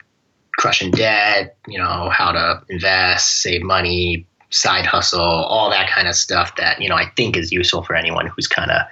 [0.56, 6.14] crushing debt, you know, how to invest, save money, side hustle, all that kind of
[6.14, 8.82] stuff that you know I think is useful for anyone who's kind of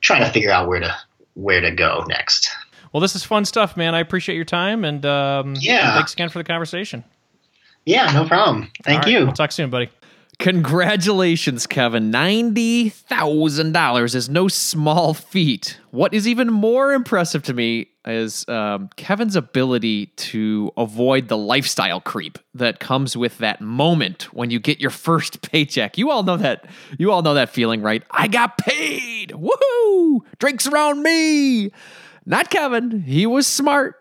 [0.00, 0.96] trying to figure out where to
[1.34, 2.50] where to go next.
[2.92, 3.94] Well, this is fun stuff, man.
[3.94, 5.94] I appreciate your time and um, Yeah.
[5.94, 7.04] thanks again for the conversation.
[7.84, 8.70] Yeah, no problem.
[8.84, 9.24] Thank right, you.
[9.24, 9.90] We'll talk soon, buddy.
[10.38, 12.12] Congratulations, Kevin.
[12.12, 15.80] $90,000 is no small feat.
[15.90, 22.00] What is even more impressive to me is um, Kevin's ability to avoid the lifestyle
[22.00, 25.98] creep that comes with that moment when you get your first paycheck.
[25.98, 26.66] You all know that.
[26.98, 28.04] You all know that feeling, right?
[28.12, 29.30] I got paid.
[29.30, 30.20] Woohoo!
[30.38, 31.72] Drinks around me.
[32.26, 33.02] Not Kevin.
[33.02, 33.96] He was smart.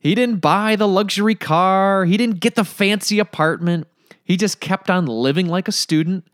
[0.00, 2.04] He didn't buy the luxury car.
[2.04, 3.86] He didn't get the fancy apartment.
[4.26, 6.26] He just kept on living like a student.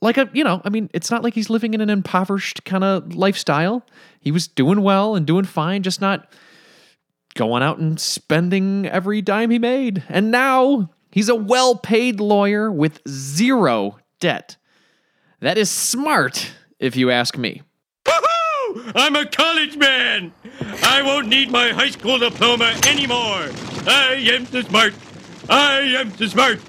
[0.00, 2.84] Like a, you know, I mean, it's not like he's living in an impoverished kind
[2.84, 3.84] of lifestyle.
[4.20, 6.32] He was doing well and doing fine, just not
[7.34, 10.04] going out and spending every dime he made.
[10.08, 14.56] And now he's a well paid lawyer with zero debt.
[15.40, 17.62] That is smart, if you ask me.
[18.04, 18.92] Woohoo!
[18.94, 20.32] I'm a college man!
[20.84, 23.50] I won't need my high school diploma anymore!
[23.88, 24.94] I am too smart!
[25.50, 26.60] I am too smart!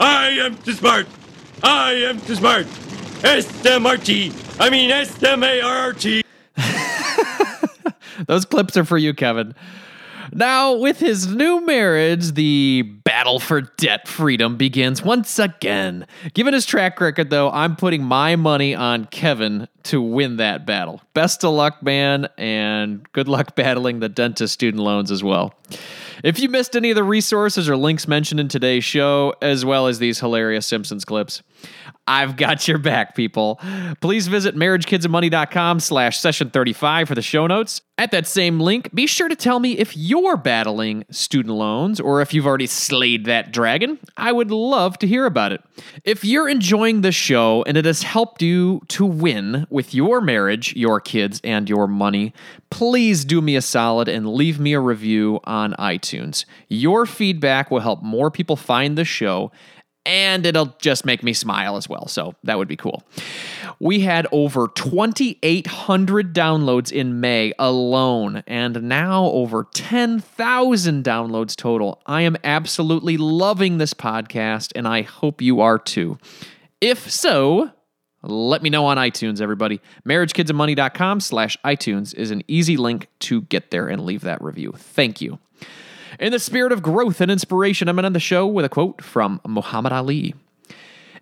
[0.00, 1.06] I am too smart!
[1.62, 2.66] I am too smart!
[3.24, 4.32] S-M-R-T!
[4.60, 6.22] I mean S-M-A-R-T!
[8.26, 9.54] Those clips are for you, Kevin.
[10.32, 16.06] Now, with his new marriage, the battle for debt freedom begins once again.
[16.34, 21.00] Given his track record, though, I'm putting my money on Kevin to win that battle.
[21.14, 25.54] Best of luck, man, and good luck battling the dentist student loans as well.
[26.24, 29.86] If you missed any of the resources or links mentioned in today's show, as well
[29.86, 31.42] as these hilarious Simpsons clips,
[32.06, 33.60] I've got your back, people.
[34.00, 37.82] Please visit marriagekidsandmoney.com slash session 35 for the show notes.
[37.98, 42.22] At that same link, be sure to tell me if you're battling student loans or
[42.22, 43.98] if you've already slayed that dragon.
[44.16, 45.64] I would love to hear about it.
[46.04, 50.76] If you're enjoying the show and it has helped you to win with your marriage,
[50.76, 52.32] your kids, and your money,
[52.70, 56.44] please do me a solid and leave me a review on iTunes.
[56.68, 59.50] Your feedback will help more people find the show
[60.08, 62.08] and it'll just make me smile as well.
[62.08, 63.02] So that would be cool.
[63.78, 72.00] We had over 2,800 downloads in May alone, and now over 10,000 downloads total.
[72.06, 76.18] I am absolutely loving this podcast, and I hope you are too.
[76.80, 77.70] If so,
[78.22, 79.80] let me know on iTunes, everybody.
[80.06, 84.72] MarriageKidsAndMoney.com slash iTunes is an easy link to get there and leave that review.
[84.74, 85.38] Thank you.
[86.18, 88.68] In the spirit of growth and inspiration, I'm going to end the show with a
[88.68, 90.34] quote from Muhammad Ali.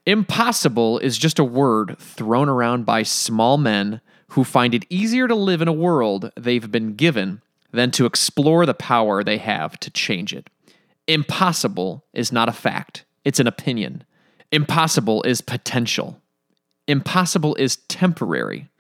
[0.07, 5.34] Impossible is just a word thrown around by small men who find it easier to
[5.34, 7.42] live in a world they've been given
[7.72, 10.49] than to explore the power they have to change it.
[11.07, 14.03] Impossible is not a fact, it's an opinion.
[14.51, 16.20] Impossible is potential.
[16.88, 18.70] Impossible is temporary.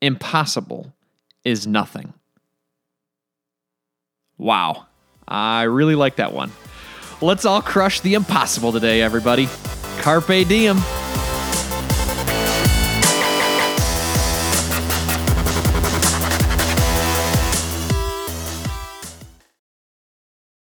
[0.00, 0.92] Impossible
[1.44, 2.12] is nothing.
[4.36, 4.86] Wow.
[5.26, 6.50] I really like that one.
[7.20, 9.48] Let's all crush the impossible today, everybody.
[9.98, 10.78] Carpe diem.